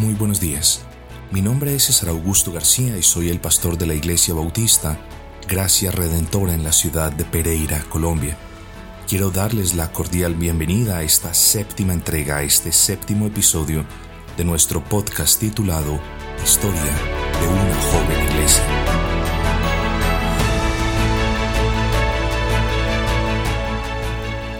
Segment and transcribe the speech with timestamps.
[0.00, 0.80] Muy buenos días.
[1.30, 4.98] Mi nombre es César Augusto García y soy el pastor de la Iglesia Bautista
[5.46, 8.34] Gracia Redentora en la ciudad de Pereira, Colombia.
[9.06, 13.84] Quiero darles la cordial bienvenida a esta séptima entrega, a este séptimo episodio
[14.38, 16.00] de nuestro podcast titulado
[16.42, 18.64] Historia de una joven iglesia.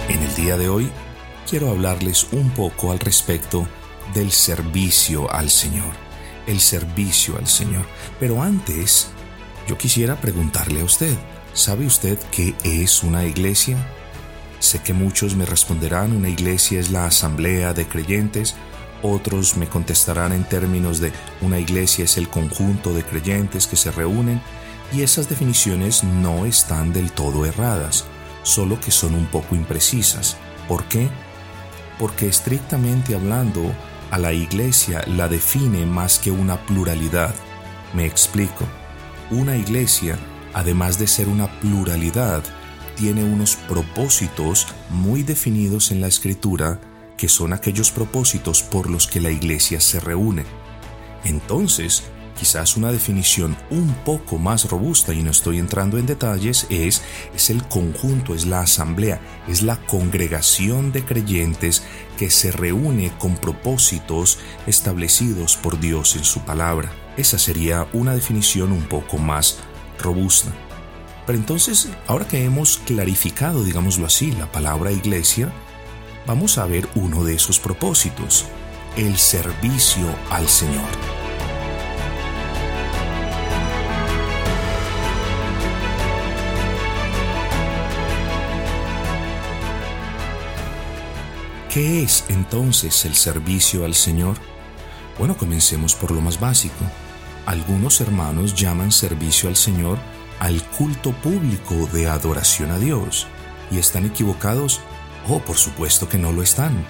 [0.07, 0.91] En el día de hoy
[1.49, 3.67] quiero hablarles un poco al respecto
[4.15, 5.93] del servicio al Señor.
[6.47, 7.87] El servicio al Señor.
[8.19, 9.09] Pero antes,
[9.67, 11.17] yo quisiera preguntarle a usted,
[11.53, 13.77] ¿sabe usted qué es una iglesia?
[14.59, 18.55] Sé que muchos me responderán, una iglesia es la asamblea de creyentes,
[19.03, 23.91] otros me contestarán en términos de una iglesia es el conjunto de creyentes que se
[23.91, 24.43] reúnen,
[24.93, 28.05] y esas definiciones no están del todo erradas,
[28.43, 30.37] solo que son un poco imprecisas.
[30.69, 31.09] ¿Por qué?
[31.99, 33.73] Porque estrictamente hablando,
[34.11, 37.35] a la iglesia la define más que una pluralidad.
[37.95, 38.67] Me explico.
[39.31, 40.19] Una iglesia,
[40.53, 42.43] además de ser una pluralidad,
[42.97, 46.81] tiene unos propósitos muy definidos en la escritura,
[47.17, 50.45] que son aquellos propósitos por los que la iglesia se reúne.
[51.25, 52.03] Entonces,
[52.41, 57.03] quizás una definición un poco más robusta, y no estoy entrando en detalles, es,
[57.35, 61.83] es el conjunto, es la asamblea, es la congregación de creyentes
[62.17, 66.91] que se reúne con propósitos establecidos por Dios en su palabra.
[67.19, 69.59] Esa sería una definición un poco más
[69.99, 70.51] robusta.
[71.27, 75.53] Pero entonces, ahora que hemos clarificado, digámoslo así, la palabra iglesia,
[76.27, 78.47] vamos a ver uno de esos propósitos,
[78.97, 81.20] el servicio al Señor.
[91.71, 94.35] ¿Qué es entonces el servicio al Señor?
[95.21, 96.85] Bueno, comencemos por lo más básico.
[97.47, 99.97] Algunos hermanos llaman servicio al Señor
[100.41, 103.29] al culto público de adoración a Dios.
[103.71, 104.81] ¿Y están equivocados?
[105.29, 106.85] Oh, por supuesto que no lo están.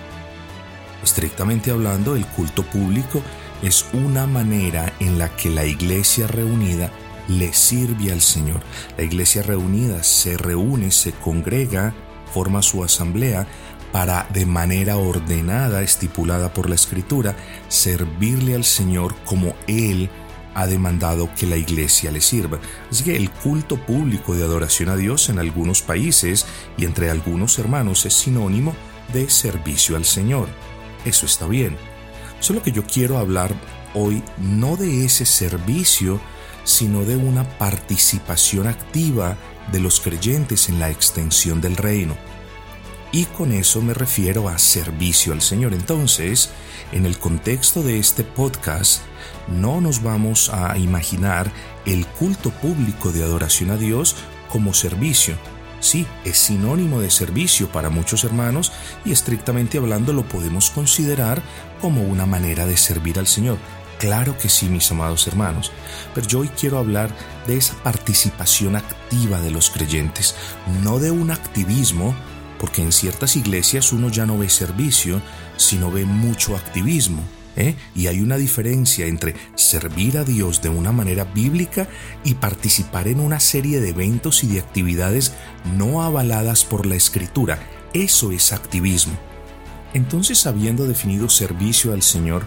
[1.04, 3.20] Estrictamente hablando, el culto público
[3.60, 6.90] es una manera en la que la iglesia reunida
[7.28, 8.62] le sirve al Señor.
[8.96, 11.92] La iglesia reunida se reúne, se congrega,
[12.32, 13.46] forma su asamblea
[13.92, 17.36] para de manera ordenada, estipulada por la Escritura,
[17.68, 20.10] servirle al Señor como Él
[20.54, 22.58] ha demandado que la iglesia le sirva.
[22.90, 26.46] Así que el culto público de adoración a Dios en algunos países
[26.76, 28.74] y entre algunos hermanos es sinónimo
[29.12, 30.48] de servicio al Señor.
[31.04, 31.76] Eso está bien.
[32.40, 33.54] Solo que yo quiero hablar
[33.94, 36.20] hoy no de ese servicio,
[36.64, 39.36] sino de una participación activa
[39.72, 42.16] de los creyentes en la extensión del reino.
[43.12, 45.74] Y con eso me refiero a servicio al Señor.
[45.74, 46.50] Entonces,
[46.92, 49.02] en el contexto de este podcast,
[49.48, 51.50] no nos vamos a imaginar
[51.86, 54.14] el culto público de adoración a Dios
[54.48, 55.36] como servicio.
[55.80, 58.70] Sí, es sinónimo de servicio para muchos hermanos
[59.04, 61.42] y estrictamente hablando lo podemos considerar
[61.80, 63.58] como una manera de servir al Señor.
[63.98, 65.72] Claro que sí, mis amados hermanos,
[66.14, 67.10] pero yo hoy quiero hablar
[67.46, 70.34] de esa participación activa de los creyentes,
[70.82, 72.14] no de un activismo,
[72.60, 75.22] porque en ciertas iglesias uno ya no ve servicio,
[75.56, 77.22] sino ve mucho activismo.
[77.56, 77.74] ¿eh?
[77.94, 81.88] Y hay una diferencia entre servir a Dios de una manera bíblica
[82.22, 85.32] y participar en una serie de eventos y de actividades
[85.74, 87.58] no avaladas por la escritura.
[87.94, 89.14] Eso es activismo.
[89.94, 92.44] Entonces, habiendo definido servicio al Señor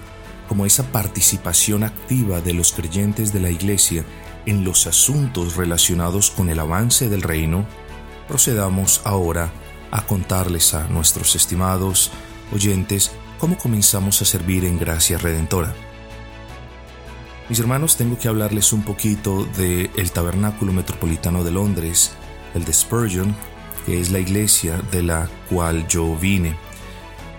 [0.47, 4.05] como esa participación activa de los creyentes de la Iglesia
[4.45, 7.65] en los asuntos relacionados con el avance del reino,
[8.27, 9.51] procedamos ahora
[9.93, 12.11] a contarles a nuestros estimados
[12.51, 15.71] oyentes cómo comenzamos a servir en Gracia Redentora.
[17.47, 22.13] Mis hermanos, tengo que hablarles un poquito del el Tabernáculo Metropolitano de Londres,
[22.55, 23.35] el de Spurgeon,
[23.85, 26.55] que es la iglesia de la cual yo vine.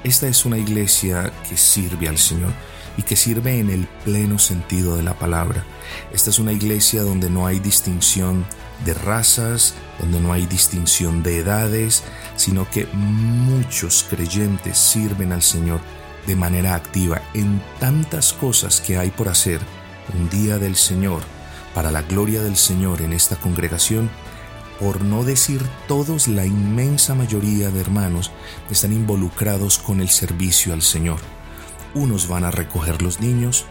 [0.05, 2.53] Esta es una iglesia que sirve al Señor
[2.97, 5.65] y que sirve en el pleno sentido de la palabra.
[6.12, 8.45] Esta es una iglesia donde no hay distinción
[8.85, 12.02] de razas, donde no hay distinción de edades,
[12.37, 15.81] sino que muchos creyentes sirven al Señor
[16.26, 19.61] de manera activa en tantas cosas que hay por hacer
[20.19, 21.23] un día del Señor,
[21.75, 24.11] para la gloria del Señor en esta congregación,
[24.81, 28.32] por no decir todos, la inmensa mayoría de hermanos
[28.70, 31.20] están involucrados con el servicio al Señor.
[31.94, 33.67] Unos van a recoger los niños,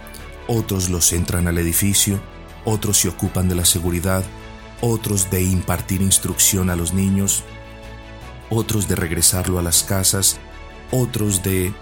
[0.47, 2.21] otros los entran al edificio,
[2.63, 4.23] otros se ocupan de la seguridad,
[4.85, 7.45] otros de impartir instrucción a los niños,
[8.49, 10.39] otros de regresarlo a las casas,
[10.91, 11.73] otros de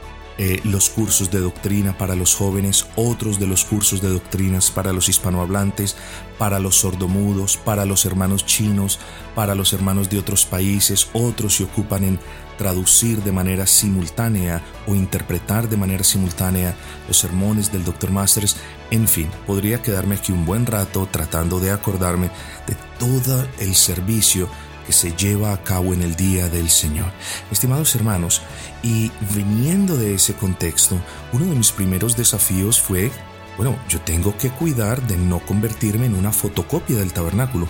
[0.44, 4.92] eh, los cursos de doctrina para los jóvenes, otros de los cursos de doctrinas para
[4.92, 5.96] los hispanohablantes,
[6.40, 8.98] para los sordomudos, para los hermanos chinos,
[9.36, 12.20] para los hermanos de otros países, otros se ocupan en
[12.58, 16.74] traducir de manera simultánea o interpretar de manera simultánea
[17.08, 18.10] los sermones del Dr.
[18.10, 18.58] Masters.
[18.90, 22.32] En fin, podría quedarme aquí un buen rato tratando de acordarme
[22.66, 24.50] de todo el servicio
[24.86, 27.12] que se lleva a cabo en el día del Señor.
[27.52, 28.42] Estimados hermanos,
[28.84, 31.00] y viniendo de ese contexto,
[31.34, 33.12] uno de mis primeros desafíos fue,
[33.58, 37.68] bueno, yo tengo que cuidar de no convertirme en una fotocopia del tabernáculo.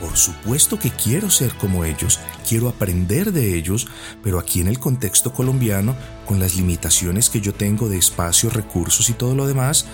[0.00, 3.88] Por supuesto que quiero ser como ellos, quiero aprender de ellos,
[4.22, 5.96] pero aquí en el contexto colombiano,
[6.26, 9.86] con las limitaciones que yo tengo de espacio, recursos y todo lo demás,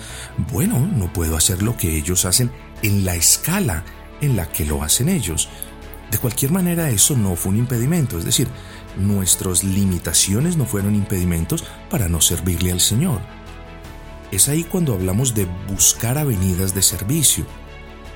[0.51, 2.51] bueno, no puedo hacer lo que ellos hacen
[2.81, 3.85] en la escala
[4.19, 5.47] en la que lo hacen ellos.
[6.13, 8.47] De cualquier manera, eso no fue un impedimento, es decir,
[8.97, 13.19] nuestras limitaciones no fueron impedimentos para no servirle al Señor.
[14.31, 17.47] Es ahí cuando hablamos de buscar avenidas de servicio.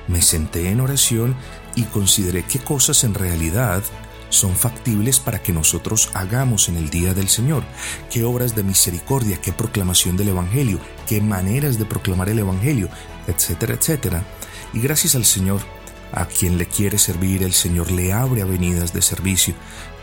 [0.06, 1.34] Me senté en oración
[1.74, 3.82] y consideré qué cosas en realidad
[4.28, 7.64] son factibles para que nosotros hagamos en el día del Señor,
[8.12, 10.78] qué obras de misericordia, qué proclamación del Evangelio,
[11.08, 12.90] qué maneras de proclamar el Evangelio,
[13.26, 14.24] etcétera, etcétera.
[14.72, 15.77] Y gracias al Señor
[16.12, 19.54] a quien le quiere servir, el Señor le abre avenidas de servicio.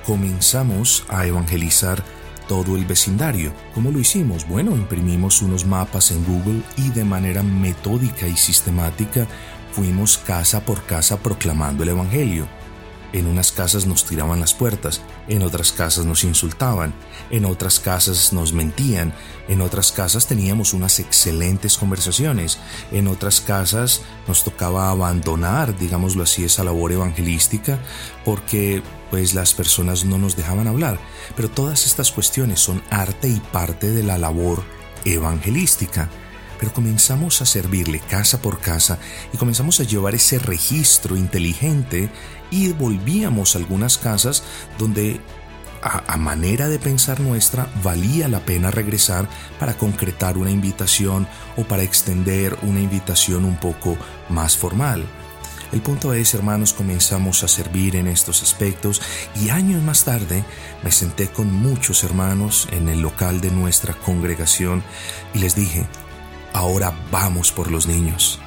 [0.05, 2.03] Comenzamos a evangelizar
[2.47, 3.53] todo el vecindario.
[3.73, 4.47] ¿Cómo lo hicimos?
[4.47, 9.27] Bueno, imprimimos unos mapas en Google y de manera metódica y sistemática
[9.71, 12.47] fuimos casa por casa proclamando el Evangelio.
[13.15, 16.93] En unas casas nos tiraban las puertas, en otras casas nos insultaban,
[17.29, 19.13] en otras casas nos mentían,
[19.47, 22.59] en otras casas teníamos unas excelentes conversaciones,
[22.91, 27.79] en otras casas nos tocaba abandonar, digámoslo así, esa labor evangelística
[28.25, 30.99] porque pues las personas no nos dejaban hablar.
[31.37, 34.61] Pero todas estas cuestiones son arte y parte de la labor
[35.05, 36.09] evangelística
[36.59, 38.97] pero comenzamos a servirle casa por casa
[39.33, 42.09] y comenzamos a llevar ese registro inteligente
[42.51, 44.43] y volvíamos a algunas casas
[44.77, 45.19] donde
[45.81, 49.29] a, manera de pensar nuestra valía la pena regresar
[49.59, 53.95] para concretar una invitación o para extender una invitación un poco
[54.29, 55.05] más formal.
[55.71, 59.01] El punto es, hermanos, comenzamos a servir en estos aspectos
[59.43, 60.43] y años más tarde
[60.83, 64.83] me senté con muchos hermanos en el local de nuestra congregación
[65.33, 65.85] y les dije,
[66.55, 68.39] ahora vamos por los niños.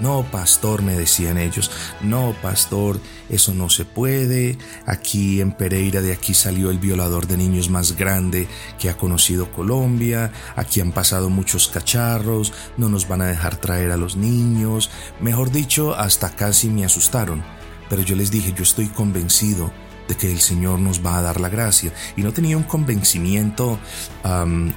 [0.00, 1.70] No, pastor, me decían ellos,
[2.00, 2.98] no, pastor,
[3.28, 4.56] eso no se puede.
[4.86, 8.48] Aquí en Pereira de aquí salió el violador de niños más grande
[8.78, 10.32] que ha conocido Colombia.
[10.56, 14.90] Aquí han pasado muchos cacharros, no nos van a dejar traer a los niños.
[15.20, 17.44] Mejor dicho, hasta casi me asustaron.
[17.90, 19.70] Pero yo les dije, yo estoy convencido
[20.10, 21.92] de que el Señor nos va a dar la gracia.
[22.16, 23.78] Y no tenía un convencimiento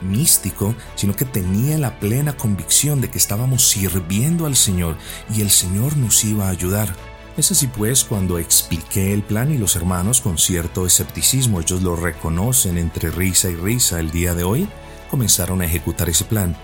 [0.01, 4.95] místico, sino que tenía la plena convicción de que estábamos sirviendo al Señor
[5.35, 6.95] y el Señor nos iba a ayudar.
[7.35, 11.95] Es así pues cuando expliqué el plan y los hermanos con cierto escepticismo, ellos lo
[11.95, 14.69] reconocen entre risa y risa el día de hoy,
[15.09, 16.55] comenzaron a ejecutar ese plan.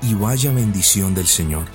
[0.00, 1.66] Y vaya bendición del Señor.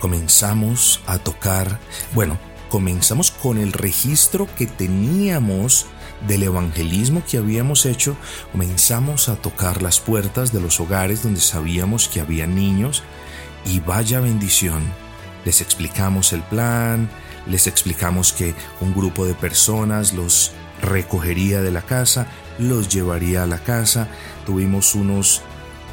[0.00, 1.78] Comenzamos a tocar,
[2.12, 2.38] bueno,
[2.72, 5.84] comenzamos con el registro que teníamos
[6.26, 8.16] del evangelismo que habíamos hecho,
[8.50, 13.02] comenzamos a tocar las puertas de los hogares donde sabíamos que había niños
[13.66, 14.82] y vaya bendición.
[15.44, 17.10] Les explicamos el plan,
[17.46, 22.26] les explicamos que un grupo de personas los recogería de la casa,
[22.58, 24.08] los llevaría a la casa,
[24.46, 25.42] tuvimos unos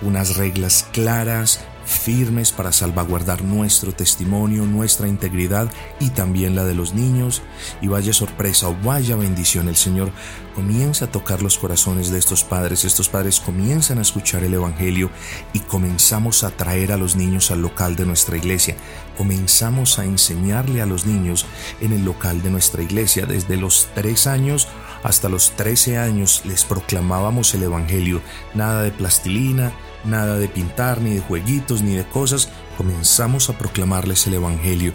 [0.01, 5.69] unas reglas claras, firmes para salvaguardar nuestro testimonio, nuestra integridad
[5.99, 7.41] y también la de los niños.
[7.81, 10.11] Y vaya sorpresa o vaya bendición, el Señor
[10.55, 12.85] comienza a tocar los corazones de estos padres.
[12.85, 15.09] Estos padres comienzan a escuchar el Evangelio
[15.53, 18.75] y comenzamos a traer a los niños al local de nuestra iglesia.
[19.17, 21.45] Comenzamos a enseñarle a los niños
[21.81, 23.25] en el local de nuestra iglesia.
[23.25, 24.67] Desde los tres años
[25.03, 28.21] hasta los trece años les proclamábamos el Evangelio.
[28.53, 29.71] Nada de plastilina,
[30.03, 34.93] nada de pintar, ni de jueguitos, ni de cosas, comenzamos a proclamarles el Evangelio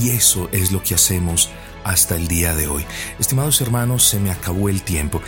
[0.00, 1.50] y eso es lo que hacemos
[1.84, 2.84] hasta el día de hoy.
[3.18, 5.20] Estimados hermanos, se me acabó el tiempo.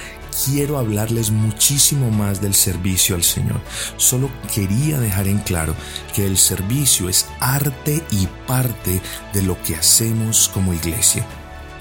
[0.44, 3.60] Quiero hablarles muchísimo más del servicio al Señor.
[3.96, 5.74] Solo quería dejar en claro
[6.14, 9.00] que el servicio es arte y parte
[9.32, 11.24] de lo que hacemos como iglesia.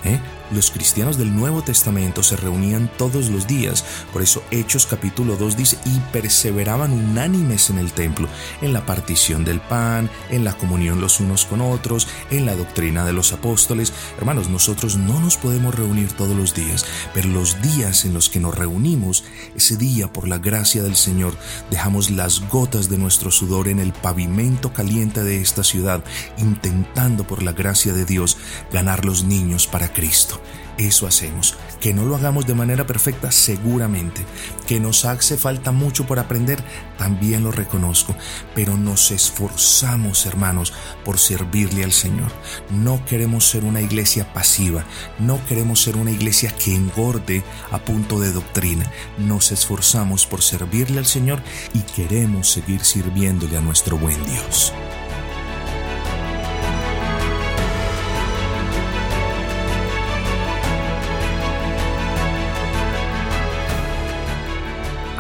[0.04, 0.20] ¿eh?
[0.52, 3.84] Los cristianos del Nuevo Testamento se reunían todos los días.
[4.14, 8.28] Por eso Hechos capítulo 2 dice, y perseveraban unánimes en el templo,
[8.62, 13.06] en la partición del pan, en la comunión los unos con otros, en la doctrina
[13.06, 13.94] de los apóstoles.
[14.18, 18.40] Hermanos, nosotros no nos podemos reunir todos los días, pero los días en los que
[18.40, 19.24] nos reunimos,
[19.56, 21.36] ese día por la gracia del Señor,
[21.70, 26.04] dejamos las gotas de nuestro sudor en el pavimento caliente de esta ciudad,
[26.38, 28.38] intentando por la gracia de Dios
[28.72, 30.37] ganar los niños para Cristo.
[30.78, 31.56] Eso hacemos.
[31.82, 34.26] Que no lo hagamos de manera perfecta, seguramente.
[34.68, 36.64] Que nos hace falta mucho por aprender,
[36.98, 38.16] también lo reconozco.
[38.54, 42.32] Pero nos esforzamos, hermanos, por servirle al Señor.
[42.70, 44.86] No queremos ser una iglesia pasiva.
[45.20, 48.92] No queremos ser una iglesia que engorde a punto de doctrina.
[49.18, 51.42] Nos esforzamos por servirle al Señor
[51.74, 54.74] y queremos seguir sirviéndole a nuestro buen Dios.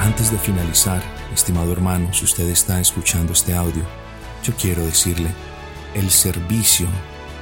[0.07, 3.83] Antes de finalizar, estimado hermano, si usted está escuchando este audio,
[4.41, 5.29] yo quiero decirle,
[5.95, 6.87] el servicio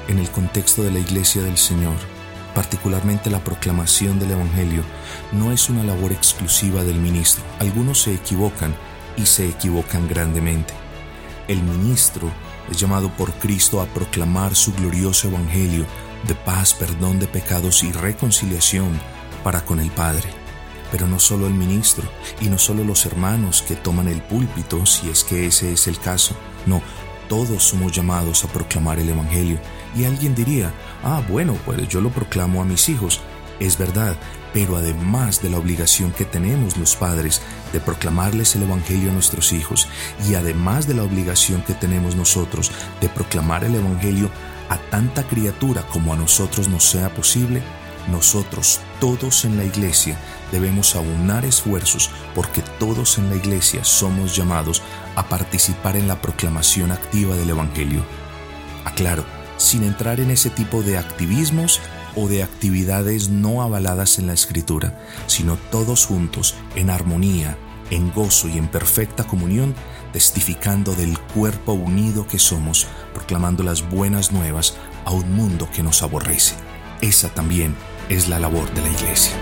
[0.08, 1.94] en el contexto de la iglesia del Señor,
[2.56, 4.82] particularmente la proclamación del Evangelio,
[5.32, 7.44] no es una labor exclusiva del ministro.
[7.60, 8.76] Algunos se equivocan
[9.16, 10.74] y se equivocan grandemente.
[11.48, 12.32] El ministro
[12.72, 15.86] es llamado por Cristo a proclamar su glorioso Evangelio
[16.28, 19.00] de paz, perdón de pecados y reconciliación
[19.44, 20.45] para con el Padre
[20.96, 22.06] pero no solo el ministro
[22.40, 26.00] y no solo los hermanos que toman el púlpito, si es que ese es el
[26.00, 26.38] caso.
[26.66, 26.82] No,
[27.28, 29.60] todos somos llamados a proclamar el Evangelio.
[29.94, 30.74] Y alguien diría,
[31.04, 33.20] ah, bueno, pues yo lo proclamo a mis hijos.
[33.60, 34.16] Es verdad,
[34.54, 37.42] pero además de la obligación que tenemos los padres
[37.74, 39.90] de proclamarles el Evangelio a nuestros hijos,
[40.30, 42.72] y además de la obligación que tenemos nosotros
[43.02, 44.30] de proclamar el Evangelio
[44.70, 47.62] a tanta criatura como a nosotros nos sea posible,
[48.08, 50.18] nosotros todos en la iglesia
[50.56, 54.82] debemos aunar esfuerzos porque todos en la iglesia somos llamados
[55.18, 58.06] a participar en la proclamación activa del Evangelio.
[58.86, 59.26] Aclaro,
[59.58, 61.82] sin entrar en ese tipo de activismos
[62.16, 64.98] o de actividades no avaladas en la Escritura,
[65.28, 67.58] sino todos juntos, en armonía,
[67.90, 69.76] en gozo y en perfecta comunión,
[70.14, 76.02] testificando del cuerpo unido que somos, proclamando las buenas nuevas a un mundo que nos
[76.02, 76.56] aborrece.
[77.02, 77.76] Esa también
[78.08, 79.34] es la labor de la iglesia.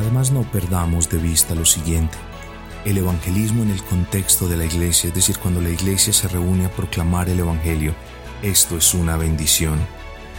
[0.00, 2.16] Además, no perdamos de vista lo siguiente.
[2.86, 6.64] El evangelismo en el contexto de la iglesia, es decir, cuando la iglesia se reúne
[6.64, 7.94] a proclamar el evangelio,
[8.40, 9.78] esto es una bendición.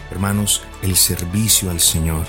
[0.09, 2.25] Hermanos, el servicio al Señor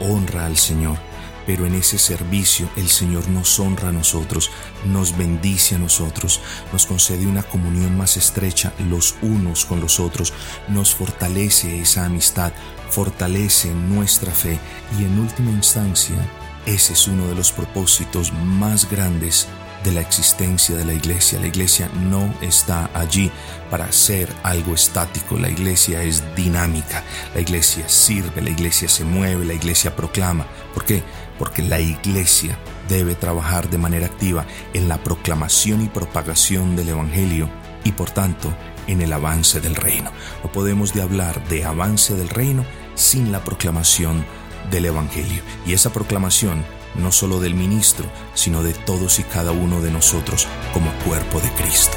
[0.00, 0.98] honra al Señor,
[1.46, 4.50] pero en ese servicio el Señor nos honra a nosotros,
[4.84, 6.42] nos bendice a nosotros,
[6.74, 10.34] nos concede una comunión más estrecha los unos con los otros,
[10.68, 12.52] nos fortalece esa amistad,
[12.90, 14.60] fortalece nuestra fe
[15.00, 16.16] y en última instancia
[16.66, 19.48] ese es uno de los propósitos más grandes
[19.84, 21.38] de la existencia de la iglesia.
[21.38, 23.30] La iglesia no está allí
[23.70, 27.04] para ser algo estático, la iglesia es dinámica,
[27.34, 30.46] la iglesia sirve, la iglesia se mueve, la iglesia proclama.
[30.74, 31.04] ¿Por qué?
[31.38, 32.58] Porque la iglesia
[32.88, 34.44] debe trabajar de manera activa
[34.74, 37.48] en la proclamación y propagación del Evangelio
[37.84, 38.52] y por tanto
[38.88, 40.10] en el avance del reino.
[40.42, 42.64] No podemos de hablar de avance del reino
[42.96, 44.24] sin la proclamación
[44.70, 45.42] del Evangelio.
[45.64, 50.46] Y esa proclamación no solo del ministro, sino de todos y cada uno de nosotros
[50.72, 51.96] como cuerpo de Cristo.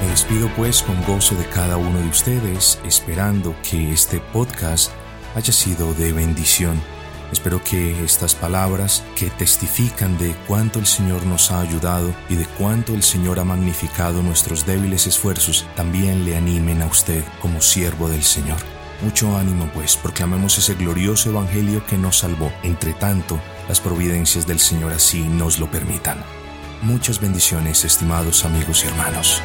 [0.00, 4.90] Me despido pues con gozo de cada uno de ustedes, esperando que este podcast
[5.34, 6.80] haya sido de bendición
[7.32, 12.44] Espero que estas palabras que testifican de cuánto el Señor nos ha ayudado y de
[12.44, 18.08] cuánto el Señor ha magnificado nuestros débiles esfuerzos también le animen a usted como siervo
[18.08, 18.58] del Señor.
[19.02, 24.60] Mucho ánimo pues, proclamemos ese glorioso Evangelio que nos salvó, entre tanto las providencias del
[24.60, 26.22] Señor así nos lo permitan.
[26.82, 29.40] Muchas bendiciones, estimados amigos y hermanos.